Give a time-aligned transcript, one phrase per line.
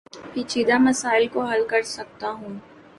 [0.31, 2.53] پیچیدہ مسائل کو حل کر سکتا ہوں